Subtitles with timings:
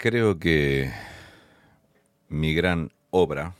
[0.00, 0.92] Creo que
[2.28, 3.56] mi gran obra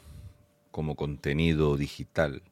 [0.71, 2.43] como contenido digital,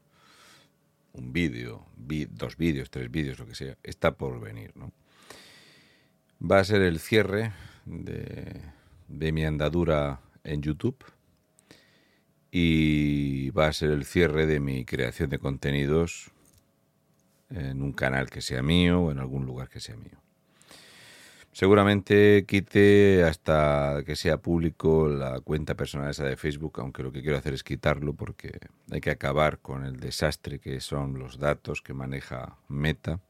[1.12, 1.86] un vídeo,
[2.30, 4.90] dos vídeos, tres vídeos, lo que sea, está por venir, ¿no?
[6.42, 7.52] Va a ser el cierre
[7.84, 8.60] de,
[9.06, 11.04] de mi andadura en YouTube
[12.50, 16.32] y va a ser el cierre de mi creación de contenidos
[17.50, 20.25] en un canal que sea mío o en algún lugar que sea mío.
[21.56, 27.22] Seguramente quite hasta que sea público la cuenta personal esa de Facebook, aunque lo que
[27.22, 31.80] quiero hacer es quitarlo porque hay que acabar con el desastre que son los datos
[31.80, 33.20] que maneja Meta.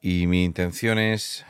[0.00, 1.46] Y mi intención es...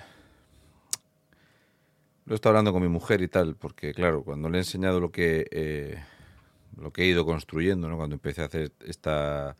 [2.27, 5.01] Lo he estado hablando con mi mujer y tal, porque claro, cuando le he enseñado
[5.01, 5.99] lo que, eh,
[6.77, 7.97] lo que he ido construyendo, ¿no?
[7.97, 9.57] cuando empecé a hacer esta,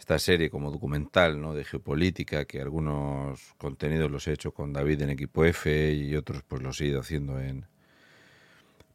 [0.00, 1.52] esta serie como documental ¿no?
[1.52, 6.42] de geopolítica, que algunos contenidos los he hecho con David en Equipo F y otros
[6.42, 7.66] pues los he ido haciendo en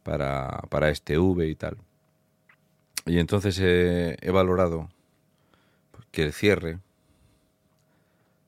[0.02, 1.78] para, para este V y tal.
[3.06, 4.88] Y entonces he, valorado
[6.10, 6.80] que el cierre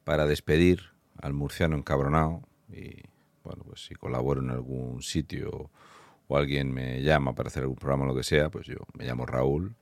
[0.03, 0.81] para despedir
[1.23, 3.03] al murciano encabronado y
[3.45, 5.71] bueno, pues si colaboro en algún sitio
[6.27, 9.05] o alguien me llama para hacer algún programa o lo que sea, pues yo me
[9.05, 9.77] llamo Raúl,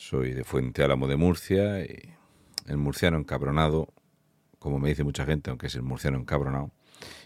[0.00, 2.14] soy de Fuente Álamo de Murcia y
[2.66, 3.92] el murciano encabronado,
[4.58, 6.70] como me dice mucha gente, aunque es el murciano encabronado.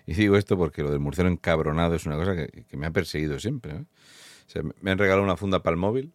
[0.06, 3.38] Y digo esto porque lo del murciano encabronado es una cosa que, me ha perseguido
[3.38, 3.86] siempre.
[4.56, 4.62] ¿eh?
[4.80, 6.12] Me han regalado una funda para el móvil.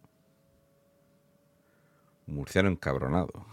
[2.26, 3.46] Murciano encabronado.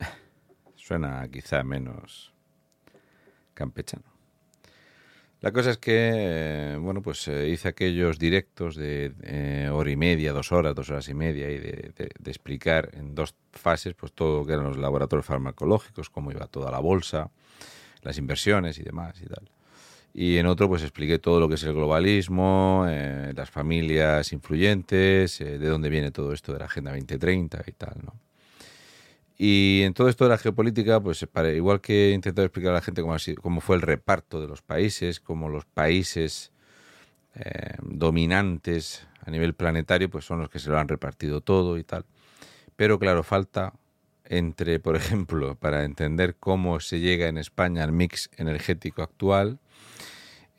[0.74, 2.34] Suena quizá menos
[3.54, 4.17] campechano.
[5.40, 5.92] La cosa es que,
[6.74, 10.90] eh, bueno, pues eh, hice aquellos directos de eh, hora y media, dos horas, dos
[10.90, 14.54] horas y media, y de, de- de explicar en dos fases, pues todo lo que
[14.54, 17.30] eran los laboratorios farmacológicos, cómo iba toda la bolsa,
[18.02, 19.50] las inversiones y demás y tal.
[20.14, 22.86] Y en otro, pues expliqué todo lo que es el globalismo,
[23.34, 28.14] las familias influyentes, de dónde viene todo esto de la Agenda 2030 y tal, ¿no?
[29.38, 32.74] Y en todo esto de la geopolítica, pues para, igual que he intentado explicar a
[32.74, 36.50] la gente cómo, ha sido- cómo fue el reparto de los países, cómo los países
[37.34, 41.84] eh, dominantes a nivel planetario, pues son los que se lo han repartido todo y
[41.84, 42.04] tal.
[42.74, 43.74] Pero claro, falta
[44.24, 49.60] entre, por ejemplo, para entender cómo se llega en España al mix energético actual,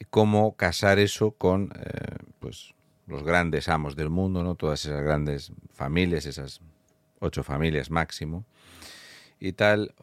[0.09, 2.73] cómo casar eso con eh, pues,
[3.07, 4.55] los grandes amos del mundo, ¿no?
[4.55, 6.61] todas esas grandes familias, esas
[7.19, 8.45] ocho familias máximo,
[9.39, 9.93] y tal.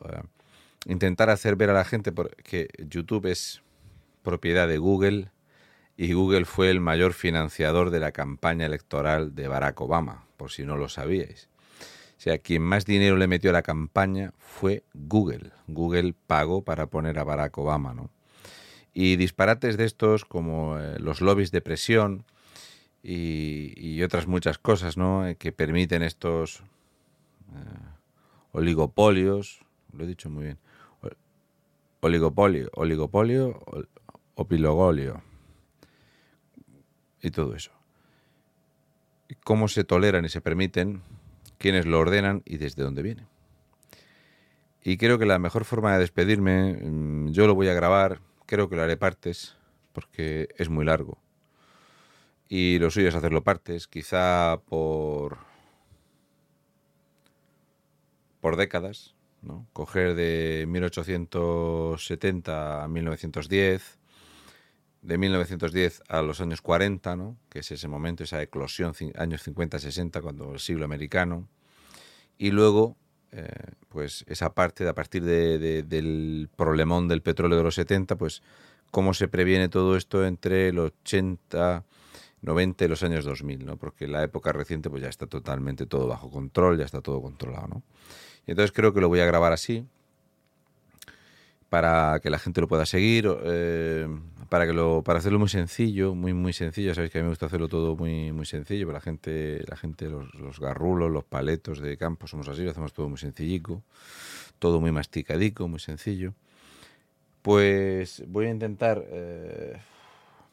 [0.86, 2.12] intentar hacer ver a la gente
[2.44, 3.62] que YouTube es
[4.22, 5.30] propiedad de Google
[5.96, 10.64] y Google fue el mayor financiador de la campaña electoral de Barack Obama, por si
[10.64, 11.48] no lo sabíais.
[12.18, 15.52] O sea, quien más dinero le metió a la campaña fue Google.
[15.66, 18.10] Google pagó para poner a Barack Obama, ¿no?
[18.92, 22.24] Y disparates de estos como eh, los lobbies de presión
[23.02, 25.26] y, y otras muchas cosas, ¿no?
[25.26, 26.62] Eh, que permiten estos
[27.54, 27.85] eh,
[28.56, 29.60] oligopolios,
[29.92, 30.58] lo he dicho muy bien,
[32.00, 33.88] oligopolio, oligopolio, ol-
[34.34, 35.22] opilogolio
[37.20, 37.70] y todo eso.
[39.44, 41.02] Cómo se toleran y se permiten,
[41.58, 43.26] quiénes lo ordenan y desde dónde viene.
[44.82, 48.70] Y creo que la mejor forma de despedirme, mm, yo lo voy a grabar, creo
[48.70, 49.54] que lo haré partes,
[49.92, 51.18] porque es muy largo.
[52.48, 55.36] Y lo suyo es hacerlo partes, quizá por
[58.46, 59.66] por décadas, ¿no?
[59.72, 63.98] Coger de 1870 a 1910,
[65.02, 67.36] de 1910 a los años 40, ¿no?
[67.48, 71.48] Que es ese momento, esa eclosión, años 50-60, cuando el siglo americano,
[72.38, 72.96] y luego,
[73.32, 73.48] eh,
[73.88, 78.14] pues esa parte de a partir de- de- del problemón del petróleo de los 70,
[78.14, 78.42] pues
[78.92, 81.84] cómo se previene todo esto entre los 80,
[82.42, 83.76] 90 y los años 2000, ¿no?
[83.76, 87.66] Porque la época reciente pues ya está totalmente todo bajo control, ya está todo controlado,
[87.66, 87.82] ¿no?
[88.46, 89.86] Entonces creo que lo voy a grabar así
[91.68, 94.06] para que la gente lo pueda seguir, eh,
[94.48, 96.94] para que lo, para hacerlo muy sencillo, muy muy sencillo.
[96.94, 99.76] Sabéis que a mí me gusta hacerlo todo muy muy sencillo, pero la gente, la
[99.76, 103.82] gente, los, los garrulos, los paletos de campo somos así, lo hacemos todo muy sencillico,
[104.58, 106.34] todo muy masticadico, muy sencillo
[107.42, 109.76] Pues voy a intentar eh,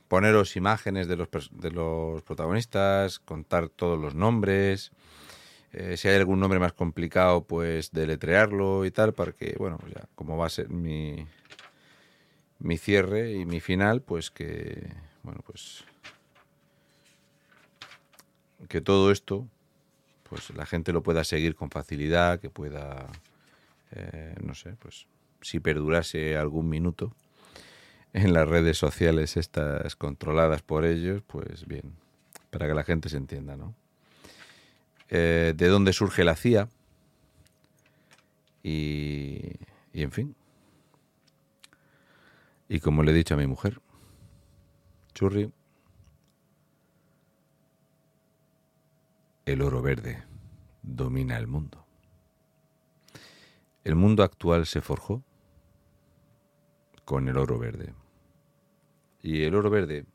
[0.08, 4.92] poneros imágenes de los, de los protagonistas, contar todos los nombres.
[5.74, 9.94] Eh, si hay algún nombre más complicado, pues deletrearlo y tal, para que, bueno, pues
[9.94, 11.26] ya, como va a ser mi,
[12.60, 14.88] mi cierre y mi final, pues que,
[15.24, 15.84] bueno, pues
[18.70, 19.48] que todo esto,
[20.30, 23.08] pues la gente lo pueda seguir con facilidad, que pueda,
[23.92, 25.08] eh, no sé, pues
[25.42, 27.16] si perdurase algún minuto
[28.14, 31.96] en las redes sociales estas controladas por ellos, pues bien,
[32.52, 33.74] para que la gente se entienda, ¿no?
[35.10, 36.70] Eh, de dónde surge la CIA
[38.64, 39.52] y,
[39.94, 40.36] y en fin.
[42.70, 43.80] Y como le he dicho a mi mujer,
[45.14, 45.52] Churri,
[49.46, 50.24] el oro verde
[50.82, 51.86] domina el mundo.
[53.84, 55.24] El mundo actual se forjó
[57.06, 57.94] con el oro verde.
[59.22, 60.06] Y el oro verde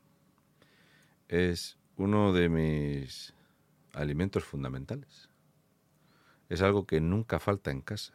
[1.27, 3.33] es uno de mis
[3.93, 5.29] alimentos fundamentales.
[6.49, 8.13] Es algo que nunca falta en casa.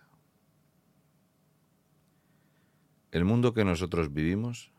[3.12, 4.72] El mundo que nosotros vivimos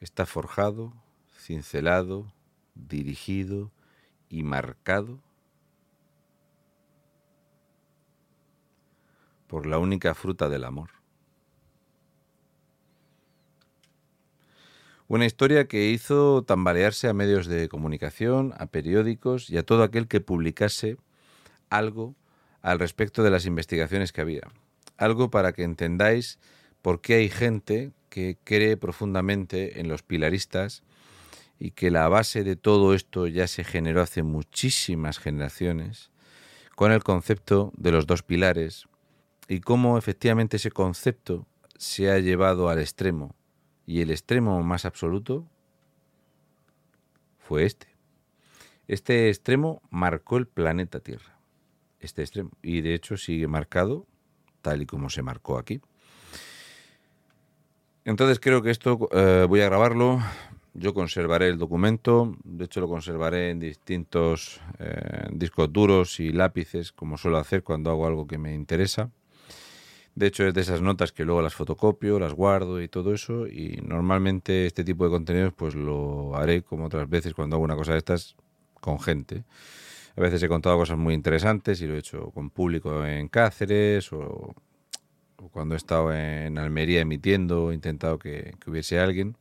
[0.00, 0.92] está forjado,
[1.36, 2.32] cincelado,
[2.74, 3.72] dirigido
[4.28, 5.20] y marcado
[9.48, 10.97] por la única fruta del amor.
[15.10, 20.06] Una historia que hizo tambalearse a medios de comunicación, a periódicos y a todo aquel
[20.06, 20.98] que publicase
[21.70, 22.14] algo
[22.60, 24.42] al respecto de las investigaciones que había.
[24.98, 26.38] Algo para que entendáis
[26.82, 30.82] por qué hay gente que cree profundamente en los pilaristas
[31.58, 36.10] y que la base de todo esto ya se generó hace muchísimas generaciones
[36.76, 38.84] con el concepto de los dos pilares
[39.48, 41.46] y cómo efectivamente ese concepto
[41.78, 43.37] se ha llevado al extremo
[43.88, 45.46] y el extremo más absoluto
[47.38, 47.86] fue este.
[48.86, 51.38] Este extremo marcó el planeta Tierra.
[51.98, 52.50] Este extremo.
[52.60, 54.06] Y de hecho sigue marcado
[54.60, 55.80] tal y como se marcó aquí.
[58.04, 60.20] Entonces creo que esto eh, voy a grabarlo.
[60.74, 62.36] Yo conservaré el documento.
[62.44, 67.90] De hecho lo conservaré en distintos eh, discos duros y lápices, como suelo hacer cuando
[67.90, 69.10] hago algo que me interesa.
[70.18, 73.46] De hecho, es de esas notas que luego las fotocopio, las guardo y todo eso.
[73.46, 77.76] Y normalmente este tipo de contenidos pues lo haré como otras veces cuando hago una
[77.76, 78.34] cosa de estas
[78.80, 79.44] con gente.
[80.16, 84.12] A veces he contado cosas muy interesantes y lo he hecho con público en Cáceres
[84.12, 84.56] o,
[85.52, 89.36] cuando he estado en Almería emitiendo, he intentado que, que hubiese alguien.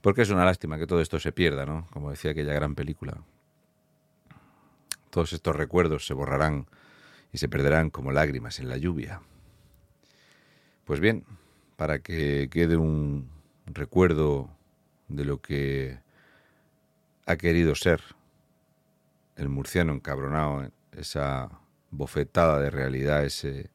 [0.00, 1.88] Porque es una lástima que todo esto se pierda, ¿no?
[1.92, 3.18] Como decía aquella gran película.
[5.10, 6.68] Todos estos recuerdos se borrarán
[7.34, 9.20] y se perderán como lágrimas en la lluvia.
[10.84, 11.24] Pues bien,
[11.76, 13.30] para que quede un
[13.64, 14.50] recuerdo
[15.08, 15.98] de lo que
[17.24, 18.02] ha querido ser
[19.36, 21.48] el murciano encabronado, esa
[21.90, 23.70] bofetada de realidad, ese,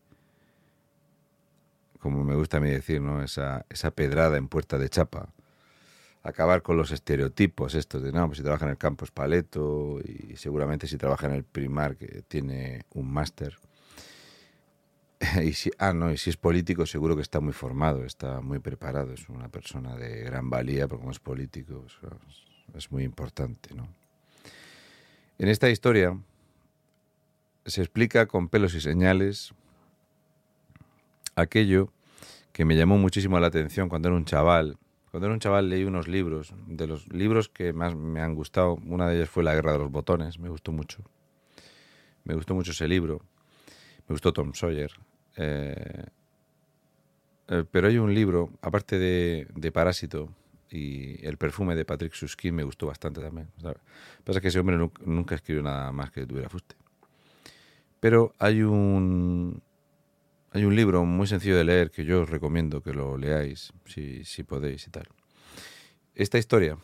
[2.00, 3.24] como me gusta a mí decir, ¿no?
[3.24, 5.30] esa, esa pedrada en puerta de chapa,
[6.22, 10.00] acabar con los estereotipos estos de, no, pues si trabaja en el campo es paleto
[10.04, 13.58] y seguramente si trabaja en el primar que tiene un máster
[15.44, 18.60] y si, ah, no, y si es político, seguro que está muy formado, está muy
[18.60, 21.85] preparado, es una persona de gran valía, porque como es político,
[22.76, 23.88] es muy importante, ¿no?
[25.38, 26.18] En esta historia
[27.66, 29.54] se explica con pelos y señales
[31.35, 31.92] aquello
[32.52, 34.78] que me llamó muchísimo la atención cuando era un chaval.
[35.11, 38.76] Cuando era un chaval leí unos libros, de los libros que más me han gustado,
[38.85, 41.04] una de ellas fue La Guerra de los Botones, me gustó mucho.
[42.26, 43.21] Me gustó mucho ese libro.
[44.07, 44.92] Me gustó Tom Sawyer.
[45.42, 46.06] Eh,
[47.48, 50.30] eh, pero hay un libro, aparte de, Parásito
[50.69, 53.48] y El perfume de Patrick Suskin, me gustó bastante también.
[54.26, 56.76] pasa que ese hombre nunca escribió nada más que tuviera fuste.
[58.02, 59.62] Pero hay un,
[60.52, 64.26] hay un libro muy sencillo de leer que yo os recomiendo que lo leáis, si,
[64.26, 65.08] si podéis y tal.
[66.16, 66.78] Esta historia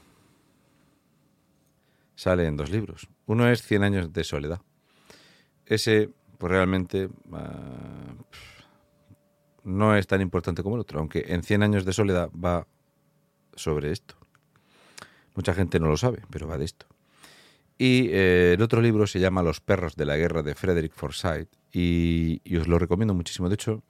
[2.16, 3.10] sale en dos libros.
[3.26, 4.62] Uno es Cien años de soledad.
[5.66, 8.14] Ese pues realmente ah,
[9.64, 12.68] no es tan importante como el otro, aunque en 100 años de soledad va
[13.56, 14.16] sobre esto.
[15.36, 16.86] Mucha gente no lo sabe, pero va de esto.
[17.78, 21.50] Y eh, el otro libro se llama Los perros de la guerra de Frederick Forsyth
[21.74, 23.50] y, os lo recomiendo muchísimo.
[23.50, 23.84] De hecho,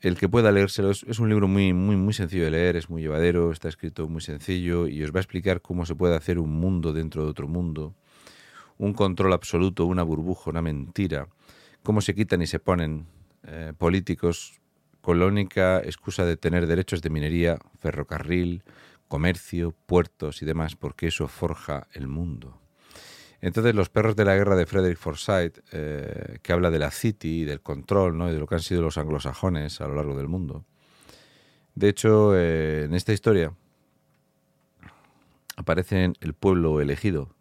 [0.00, 2.90] el que pueda leérselo es, es, un libro muy, muy, muy sencillo de leer, es
[2.90, 6.38] muy llevadero, está escrito muy sencillo y os va a explicar cómo se puede hacer
[6.38, 7.94] un mundo dentro de otro mundo
[8.78, 11.28] un control absoluto, una burbuja, una mentira,
[11.82, 13.06] cómo se quitan y se ponen
[13.44, 14.60] eh, políticos
[15.00, 18.62] con la única excusa de tener derechos de minería, ferrocarril,
[19.08, 22.58] comercio, puertos y demás, porque eso forja el mundo.
[23.40, 27.42] Entonces los perros de la guerra de Frederick Forsyth, eh, que habla de la city
[27.42, 28.30] y del control ¿no?
[28.30, 30.64] y de lo que han sido los anglosajones a lo largo del mundo.
[31.74, 33.52] De hecho, eh, en esta historia
[35.56, 37.33] aparecen el pueblo elegido,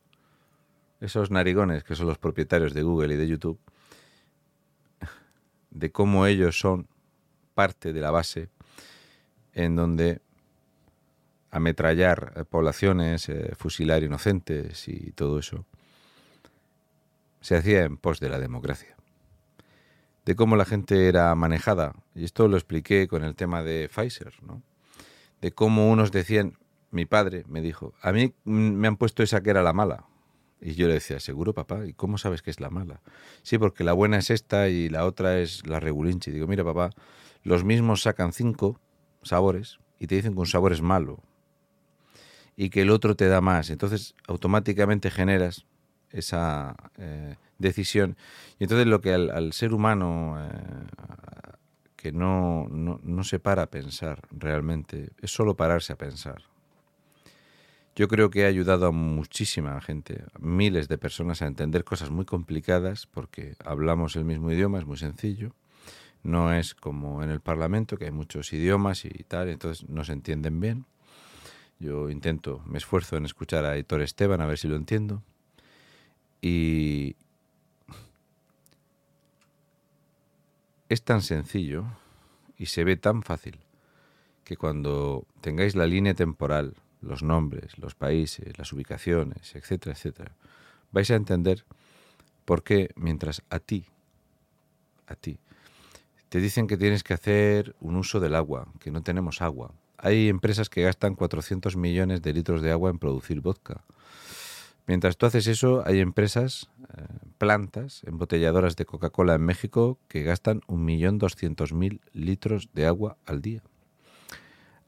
[1.04, 3.60] esos narigones que son los propietarios de Google y de YouTube,
[5.70, 6.88] de cómo ellos son
[7.54, 8.50] parte de la base
[9.54, 10.22] en donde
[11.52, 15.66] ametrallar poblaciones, eh, fusilar inocentes y todo eso,
[17.42, 18.96] se hacía en pos de la democracia.
[20.26, 24.42] De cómo la gente era manejada, y esto lo expliqué con el tema de Pfizer,
[24.42, 24.64] ¿no?
[25.42, 26.58] De cómo unos decían,
[26.92, 30.06] mi padre me dijo, a mí me han puesto esa que era la mala.
[30.64, 33.02] Y yo le decía, seguro papá, ¿y cómo sabes que es la mala?
[33.42, 36.32] Sí, porque la buena es esta y la otra es la regulinchi.
[36.32, 36.92] Digo, mira papá,
[37.44, 38.80] los mismos sacan cinco
[39.24, 41.22] sabores y te dicen que un sabor es malo
[42.56, 43.70] y que el otro te da más.
[43.70, 45.66] Entonces automáticamente generas
[46.12, 48.16] esa eh, decisión.
[48.58, 50.88] Y entonces lo que al, ser humano eh,
[51.98, 56.53] que no, no, no se para a pensar realmente, es solo pararse a pensar.
[57.96, 62.26] Yo creo que ha ayudado a muchísima gente, miles de personas a entender cosas muy
[62.26, 65.54] complicadas porque hablamos el mismo idioma, es muy sencillo.
[66.24, 70.14] No es como en el Parlamento, que hay muchos idiomas y tal, entonces no se
[70.14, 70.86] entienden bien.
[71.80, 75.22] Yo intento, me esfuerzo en escuchar a Héctor Esteban a ver si lo entiendo.
[76.42, 77.16] Y
[80.90, 81.86] es tan sencillo
[82.58, 83.60] y se ve tan fácil
[84.44, 90.32] que cuando tengáis la línea temporal, los nombres, los países, las ubicaciones, etcétera, etcétera,
[90.92, 91.66] vais a entender
[92.46, 93.86] por qué mientras a ti,
[95.08, 95.38] a ti,
[96.30, 99.72] te dicen que tienes que hacer un uso del agua, que no tenemos agua.
[99.98, 103.84] Hay empresas que gastan 400 millones de litros de agua en producir vodka.
[104.88, 107.04] Mientras tú haces eso, hay empresas, eh,
[107.38, 113.62] plantas, embotelladoras de Coca-Cola en México que gastan 1.200.000 litros de agua al día.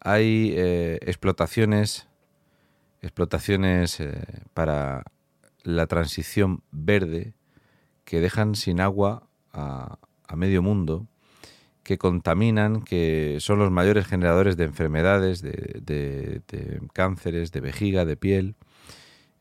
[0.05, 2.07] Hay eh, explotaciones,
[3.01, 4.13] explotaciones eh,
[4.53, 5.03] para
[5.63, 7.33] la transición verde
[8.03, 9.97] que dejan sin agua a,
[10.35, 11.07] medio mundo,
[11.83, 16.41] que contaminan, que son los mayores generadores de enfermedades, de
[16.93, 18.55] cánceres, de vejiga, de piel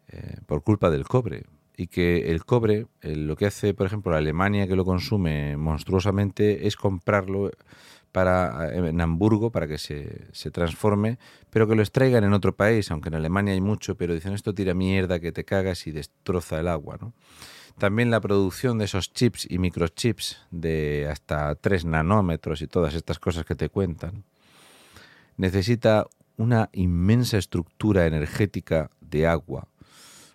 [0.09, 1.45] eh, por culpa del cobre.
[1.77, 5.57] Y que el cobre, eh, lo que hace, por ejemplo, la Alemania que lo consume
[5.57, 7.51] monstruosamente es comprarlo
[8.15, 11.19] para, eh, en Hamburgo para que se, se, transforme,
[11.51, 14.55] pero que lo extraigan en otro país, aunque en Alemania hay mucho, pero dicen esto
[14.55, 16.97] tira mierda que te cagas y destroza el agua.
[17.01, 17.13] ¿no?
[17.77, 23.19] También la producción de esos chips y microchips de hasta 3 nanómetros y todas estas
[23.19, 24.23] cosas que te cuentan,
[25.37, 26.07] necesita
[26.37, 29.67] una inmensa estructura energética de agua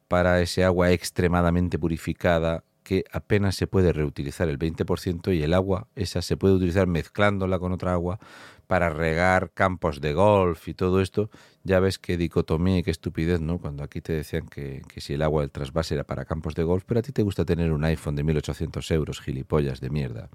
[0.10, 5.86] para ese agua extremadamente purificada que apenas se puede reutilizar el 20% y el agua
[5.96, 8.18] esa se puede utilizar mezclándola con otra agua
[8.66, 11.30] para regar campos de golf y todo esto.
[11.64, 13.60] Ya ves qué dicotomía y qué estupidez, ¿no?
[13.60, 16.64] Cuando aquí te decían que, que si el agua del trasvase era para campos de
[16.64, 20.30] golf, pero a ti te gusta tener un iPhone de 1800 euros, gilipollas de mierda.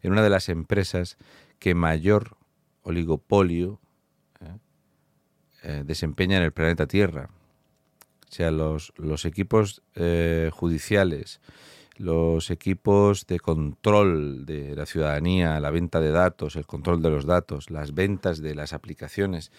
[0.00, 1.18] En una de las empresas
[1.58, 2.38] que mayor
[2.80, 3.78] oligopolio
[4.40, 4.56] ¿eh?
[5.64, 7.28] Eh, desempeña en el planeta Tierra
[8.30, 11.40] o sea, los, los equipos eh, judiciales,
[12.00, 17.26] los equipos de control de la ciudadanía, la venta de datos, el control de los
[17.26, 19.52] datos, las ventas de las aplicaciones.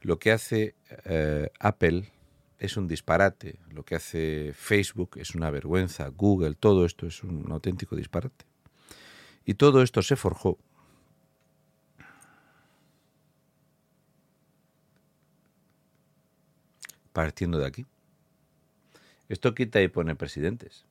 [0.00, 2.12] Lo que hace eh, Apple
[2.60, 7.50] es un disparate, lo que hace Facebook es una vergüenza, Google, todo esto es un
[7.50, 8.44] auténtico disparate.
[9.44, 10.58] Y todo esto se forjó
[17.12, 17.84] partiendo de aquí.
[19.28, 20.84] Esto quita y pone presidentes.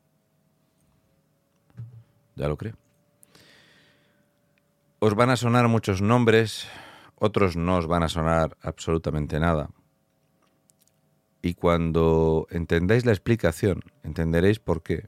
[2.40, 2.78] Ya lo creo.
[5.00, 6.70] Os van a sonar muchos nombres,
[7.16, 9.72] otros no os van a sonar absolutamente nada.
[11.42, 15.06] Y cuando entendáis la explicación, entenderéis por qué.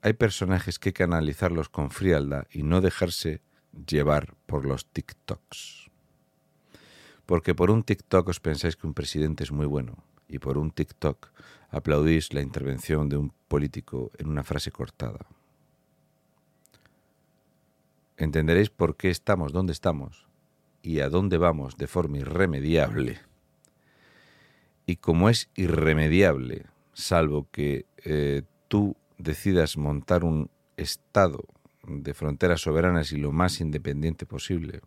[0.00, 3.42] Hay personajes que hay que analizarlos con frialdad y no dejarse
[3.86, 5.90] llevar por los TikToks.
[7.26, 10.70] Porque por un TikTok os pensáis que un presidente es muy bueno y por un
[10.70, 11.28] TikTok
[11.70, 15.26] aplaudís la intervención de un político en una frase cortada.
[18.16, 20.26] Entenderéis por qué estamos donde estamos
[20.82, 23.20] y a dónde vamos de forma irremediable.
[24.86, 31.44] Y como es irremediable, salvo que eh, tú decidas montar un Estado
[31.86, 34.80] de fronteras soberanas y lo más independiente posible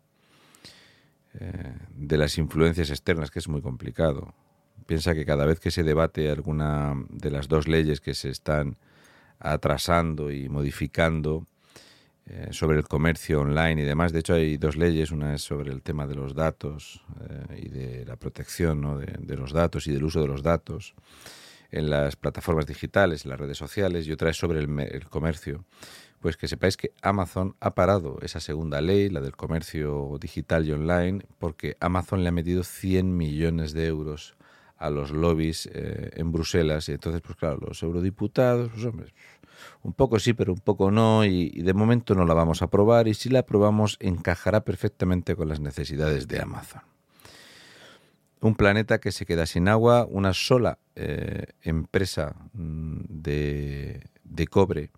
[1.34, 4.34] eh, de las influencias externas, que es muy complicado.
[4.90, 8.76] Piensa que cada vez que se debate alguna de las dos leyes que se están
[9.38, 11.46] atrasando y modificando
[12.26, 15.70] eh, sobre el comercio online y demás, de hecho hay dos leyes, una es sobre
[15.70, 20.02] el tema de los datos eh, y de la protección de, los datos y del
[20.02, 20.96] uso de los datos
[21.70, 25.64] en las plataformas digitales, en las redes sociales, y otra es sobre el comercio.
[26.18, 30.72] Pues que sepáis que Amazon ha parado esa segunda ley, la del comercio digital y
[30.72, 34.34] online, porque Amazon le ha metido 100 millones de euros
[34.80, 36.88] a los lobbies eh, en Bruselas.
[36.88, 39.12] Y entonces, pues claro, los eurodiputados, pues hombre,
[39.82, 43.06] un poco sí, pero un poco no, y, de momento no la vamos a aprobar,
[43.06, 46.82] y si la aprobamos encajará perfectamente con las necesidades de Amazon
[48.42, 54.88] un planeta que se queda sin agua, una sola eh, empresa mm, de, de, cobre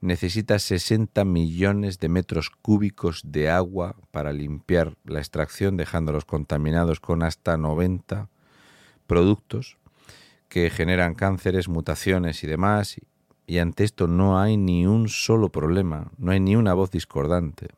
[0.00, 7.22] necesita 60 millones de metros cúbicos de agua para limpiar la extracción, dejándolos contaminados con
[7.22, 8.28] hasta 90
[9.06, 9.78] productos
[10.48, 12.96] que generan cánceres, mutaciones y demás.
[13.46, 17.68] Y ante esto no hay ni un solo problema, no hay ni una voz discordante.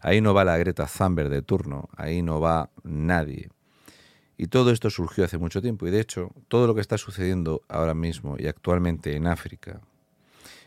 [0.00, 3.50] Ahí no va la Greta Thunberg de turno, ahí no va nadie.
[4.36, 7.62] Y todo esto surgió hace mucho tiempo y de hecho todo lo que está sucediendo
[7.68, 9.80] ahora mismo y actualmente en África,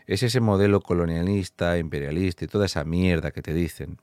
[0.08, 3.98] es ese modelo colonialista, imperialista y toda esa mierda que te dicen.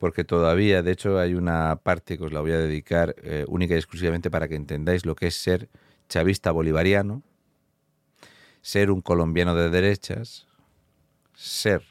[0.00, 3.74] Porque todavía, de hecho, hay una parte que os la voy a dedicar eh, única
[3.74, 5.68] y exclusivamente para que entendáis lo que es ser
[6.08, 7.22] chavista bolivariano,
[8.62, 10.46] ser un colombiano de derechas,
[11.34, 11.82] ser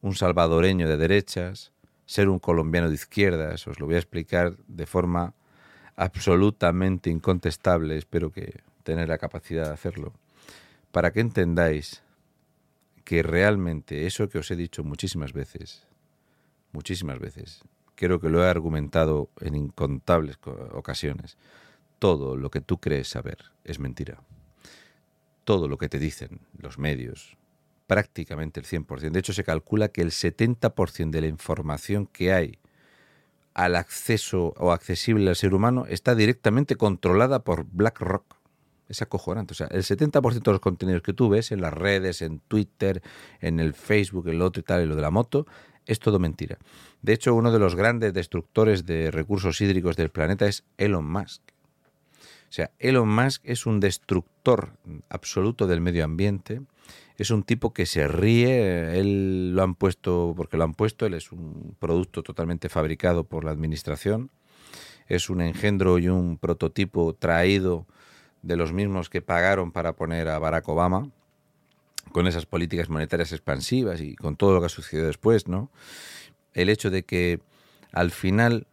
[0.00, 1.72] un salvadoreño de derechas,
[2.06, 3.66] ser un colombiano de izquierdas.
[3.66, 5.34] Os lo voy a explicar de forma
[5.96, 10.12] absolutamente incontestable, espero que tener la capacidad de hacerlo,
[10.92, 12.04] para que entendáis
[13.02, 15.84] que realmente eso que os he dicho muchísimas veces,
[16.76, 17.62] muchísimas veces,
[17.94, 20.38] creo que lo he argumentado en incontables
[20.72, 21.38] ocasiones,
[21.98, 24.20] todo lo que tú crees saber es mentira.
[25.44, 27.38] Todo lo que te dicen los medios,
[27.86, 29.10] prácticamente el 100%.
[29.10, 32.58] De hecho, se calcula que el 70% de la información que hay
[33.54, 38.36] al acceso o accesible al ser humano está directamente controlada por BlackRock.
[38.88, 39.52] Es acojonante.
[39.52, 43.02] O sea, el 70% de los contenidos que tú ves en las redes, en Twitter,
[43.40, 45.46] en el Facebook, en otro y tal, y lo de la moto,
[45.86, 46.58] es todo mentira.
[47.02, 51.42] De hecho, uno de los grandes destructores de recursos hídricos del planeta es Elon Musk.
[52.48, 54.72] O sea, Elon Musk es un destructor
[55.08, 56.62] absoluto del medio ambiente.
[57.18, 61.14] Es un tipo que se ríe, él lo han puesto porque lo han puesto, él
[61.14, 64.30] es un producto totalmente fabricado por la administración,
[65.08, 67.86] es un engendro y un prototipo traído
[68.42, 71.10] de los mismos que pagaron para poner a Barack Obama,
[72.12, 75.70] con esas políticas monetarias expansivas y con todo lo que ha sucedido después, ¿no?
[76.54, 77.40] El hecho de que
[77.92, 78.66] al final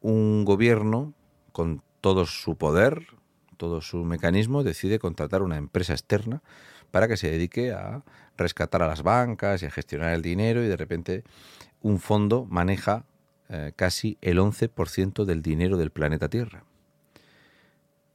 [0.00, 1.14] un gobierno,
[1.52, 3.06] con todo su poder,
[3.56, 6.42] todo su mecanismo, decide contratar una empresa externa
[6.90, 8.02] para que se dedique a
[8.36, 11.24] rescatar a las bancas y a gestionar el dinero y de repente
[11.80, 13.04] un fondo maneja
[13.48, 16.64] eh, casi el 11% del dinero del planeta Tierra.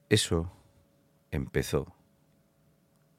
[0.10, 0.52] Eso
[1.32, 1.94] empezó,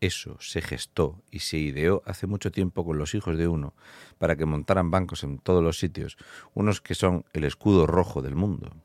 [0.01, 3.75] eso se gestó y se ideó hace mucho tiempo con los hijos de uno
[4.19, 6.17] para que montaran bancos en todos los sitios,
[6.55, 8.77] unos que son el escudo rojo del mundo.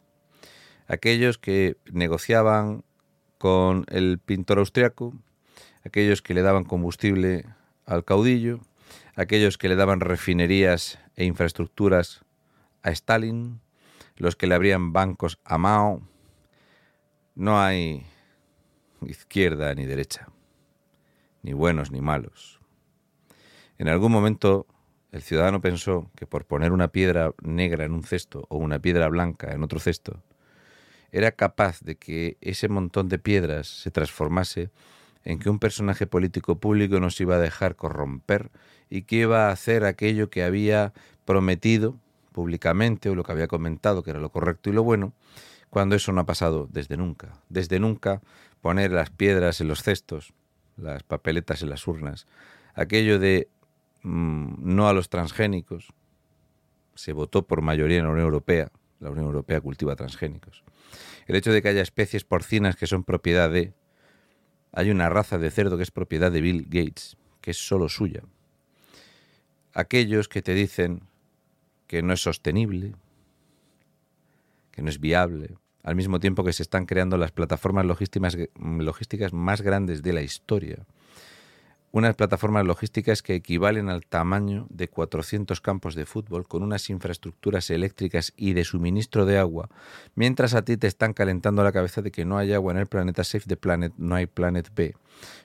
[0.88, 2.84] Aquellos que negociaban
[3.38, 5.14] con el pintor austriaco,
[5.86, 7.46] aquellos que le daban combustible
[7.86, 8.60] al caudillo,
[9.16, 12.24] aquellos que le daban refinerías e infraestructuras
[12.82, 13.62] a Stalin,
[14.16, 16.02] los que le abrían bancos a Mao.
[17.36, 18.06] No hay
[19.02, 20.28] izquierda ni derecha,
[21.44, 22.60] ni buenos ni malos.
[23.78, 24.66] En algún momento
[25.12, 29.08] el ciudadano pensó que por poner una piedra negra en un cesto o una piedra
[29.10, 30.24] blanca en otro cesto,
[31.12, 34.72] era capaz de que ese montón de piedras se transformase
[35.24, 38.50] en que un personaje político público nos iba a dejar corromper
[38.90, 40.94] y que iba a hacer aquello que había
[41.26, 41.96] prometido
[42.32, 45.14] públicamente o lo que había comentado que era lo correcto y lo bueno,
[45.70, 47.34] cuando eso no ha pasado desde nunca.
[47.50, 48.22] Desde nunca
[48.62, 50.34] poner las piedras en los cestos,
[50.78, 52.28] las papeletas en las urnas,
[52.74, 53.48] aquello de
[54.04, 55.94] mm, no a los transgénicos,
[56.96, 60.64] se votó por mayoría en la Unión Europea, la Unión Europea cultiva transgénicos.
[61.26, 63.74] El hecho de que haya especies porcinas que son propiedad de...
[64.72, 68.24] Hay una raza de cerdo que es propiedad de Bill Gates, que es solo suya.
[69.74, 71.04] Aquellos que te dicen
[71.88, 72.96] que no es sostenible,
[74.72, 79.34] que no es viable, al mismo tiempo que se están creando las plataformas logísticas, logísticas
[79.34, 80.86] más grandes de la historia.
[81.92, 87.70] unas plataformas logísticas que equivalen al tamaño de 400 campos de fútbol con unas infraestructuras
[87.70, 89.70] eléctricas y de suministro de agua,
[90.16, 92.88] mientras a ti te están calentando la cabeza de que no hay agua en el
[92.88, 94.96] planeta Safe the Planet, no hay Planet B.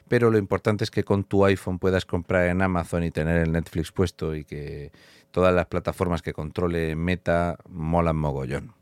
[0.08, 3.52] Pero lo importante es que con tu iPhone puedas comprar en Amazon y tener el
[3.52, 4.90] Netflix puesto y que
[5.30, 8.77] todas las plataformas que controle Meta molan mogollón.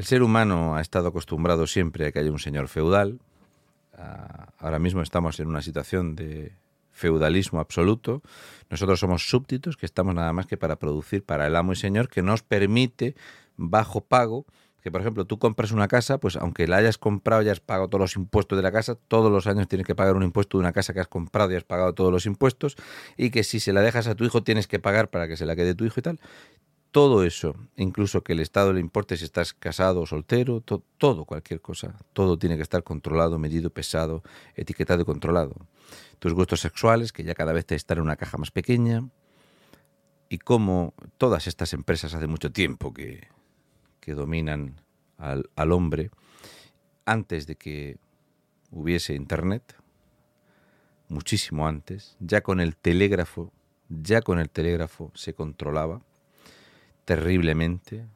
[0.00, 3.20] El ser humano ha estado acostumbrado siempre a que haya un señor feudal,
[4.56, 6.56] ahora mismo estamos en una situación de
[6.90, 8.22] feudalismo absoluto.
[8.70, 12.08] Nosotros somos súbditos que estamos nada más que para producir para el amo y señor
[12.08, 13.14] que nos permite
[13.58, 14.46] bajo pago
[14.82, 17.88] que por ejemplo tú compras una casa, pues aunque la hayas comprado y hayas pagado
[17.88, 20.62] todos los impuestos de la casa, todos los años tienes que pagar un impuesto de
[20.62, 22.76] una casa que has comprado y has pagado todos los impuestos
[23.18, 25.44] y que si se la dejas a tu hijo tienes que pagar para que se
[25.44, 26.20] la quede tu hijo y tal
[26.90, 31.60] todo eso, incluso que el Estado le importe si estás casado o soltero, todo, cualquier
[31.60, 34.22] cosa, todo tiene que estar controlado, medido, pesado,
[34.56, 35.54] etiquetado y controlado.
[36.18, 39.08] Tus gustos sexuales, que ya cada vez te están en una caja más pequeña,
[40.28, 43.28] y cómo todas estas empresas hace mucho tiempo que,
[44.00, 44.80] que dominan
[45.16, 46.10] al, al hombre,
[47.04, 47.98] antes de que
[48.70, 49.76] hubiese Internet,
[51.08, 53.52] muchísimo antes, ya con el telégrafo,
[53.88, 56.02] ya con el telégrafo se controlaba
[57.04, 58.06] terriblemente.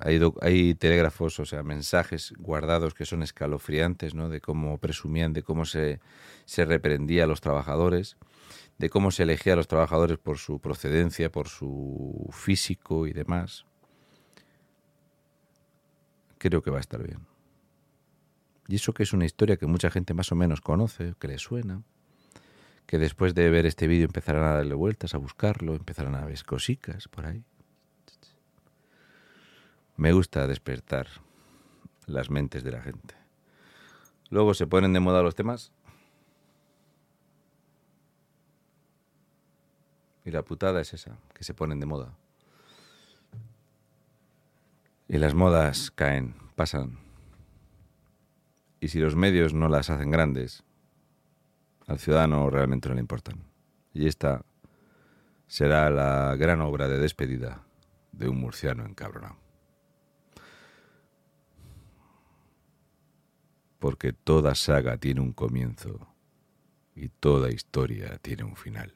[0.00, 4.28] Hay, hay, telégrafos, o sea, mensajes guardados que son escalofriantes, ¿no?
[4.28, 6.00] De cómo presumían, de cómo se,
[6.44, 8.16] se reprendía a los trabajadores,
[8.78, 13.64] de cómo se elegía a los trabajadores por su procedencia, por su físico y demás.
[16.38, 17.20] Creo que va a estar bien.
[18.68, 21.38] Y eso que es una historia que mucha gente más o menos conoce, que le
[21.38, 21.82] suena,
[22.86, 26.42] que después de ver este vídeo empezarán a darle vueltas, a buscarlo, empezarán a ver
[26.44, 27.44] cositas por ahí.
[29.96, 31.08] Me gusta despertar
[32.06, 33.14] las mentes de la gente.
[34.28, 35.72] Luego se ponen de moda los temas.
[40.24, 42.12] Y la putada es esa, que se ponen de moda.
[45.08, 46.98] Y las modas caen, pasan.
[48.80, 50.64] Y si los medios no las hacen grandes,
[51.86, 53.44] al ciudadano realmente no le importan.
[53.94, 54.44] Y esta
[55.46, 57.62] será la gran obra de despedida
[58.12, 59.45] de un murciano encabronado.
[63.78, 66.08] Porque toda saga tiene un comienzo
[66.94, 68.95] y toda historia tiene un final.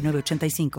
[0.00, 0.70] 85